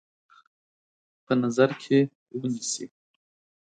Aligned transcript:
په 1.25 1.33
نظر 1.43 1.69
کې 1.81 1.99
ونیسي. 2.39 2.85